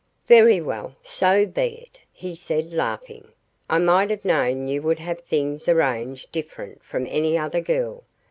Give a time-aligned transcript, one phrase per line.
[0.25, 3.27] "Very well; so be it," he said laughing.
[3.69, 8.03] "I might have known you would have things arranged different from any other girl.